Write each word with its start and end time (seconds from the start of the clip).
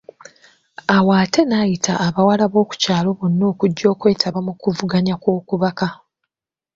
Awo 0.95 1.11
ate 1.23 1.41
n'ayita 1.45 1.93
abawala 2.07 2.45
b'okukyalo 2.53 3.09
bonna 3.19 3.43
okujja 3.51 3.85
okwetaba 3.93 4.39
mu 4.47 4.53
kuvuganya 4.61 5.13
okw'okubuuka. 5.17 5.87